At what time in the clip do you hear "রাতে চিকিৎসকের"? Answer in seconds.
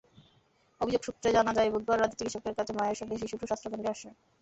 1.99-2.57